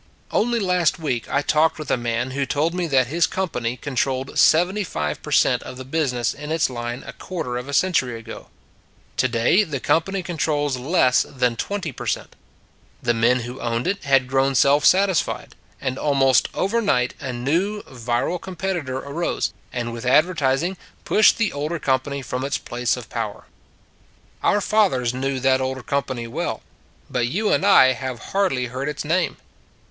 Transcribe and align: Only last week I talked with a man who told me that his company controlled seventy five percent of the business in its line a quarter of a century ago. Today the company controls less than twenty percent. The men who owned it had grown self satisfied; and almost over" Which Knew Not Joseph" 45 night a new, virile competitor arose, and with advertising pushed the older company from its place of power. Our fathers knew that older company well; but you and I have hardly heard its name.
Only 0.31 0.59
last 0.59 0.97
week 0.97 1.29
I 1.29 1.43
talked 1.43 1.77
with 1.77 1.91
a 1.91 1.95
man 1.95 2.31
who 2.31 2.43
told 2.47 2.73
me 2.73 2.87
that 2.87 3.05
his 3.05 3.27
company 3.27 3.77
controlled 3.77 4.39
seventy 4.39 4.83
five 4.83 5.21
percent 5.21 5.61
of 5.61 5.77
the 5.77 5.85
business 5.85 6.33
in 6.33 6.51
its 6.51 6.71
line 6.71 7.03
a 7.05 7.13
quarter 7.13 7.55
of 7.55 7.69
a 7.69 7.73
century 7.75 8.17
ago. 8.17 8.47
Today 9.15 9.63
the 9.63 9.79
company 9.79 10.23
controls 10.23 10.75
less 10.75 11.21
than 11.29 11.55
twenty 11.55 11.91
percent. 11.91 12.35
The 13.03 13.13
men 13.13 13.41
who 13.41 13.61
owned 13.61 13.85
it 13.85 14.03
had 14.05 14.27
grown 14.27 14.55
self 14.55 14.83
satisfied; 14.85 15.53
and 15.79 15.99
almost 15.99 16.49
over" 16.55 16.77
Which 16.77 16.85
Knew 16.85 16.87
Not 16.87 16.93
Joseph" 16.93 17.17
45 17.19 17.27
night 17.27 17.29
a 17.29 17.33
new, 17.33 17.81
virile 17.83 18.39
competitor 18.39 18.97
arose, 18.97 19.53
and 19.71 19.93
with 19.93 20.07
advertising 20.07 20.77
pushed 21.05 21.37
the 21.37 21.53
older 21.53 21.77
company 21.77 22.23
from 22.23 22.43
its 22.43 22.57
place 22.57 22.97
of 22.97 23.07
power. 23.07 23.43
Our 24.41 24.61
fathers 24.61 25.13
knew 25.13 25.39
that 25.41 25.61
older 25.61 25.83
company 25.83 26.25
well; 26.25 26.63
but 27.07 27.27
you 27.27 27.53
and 27.53 27.63
I 27.63 27.91
have 27.91 28.17
hardly 28.33 28.65
heard 28.65 28.89
its 28.89 29.05
name. 29.05 29.37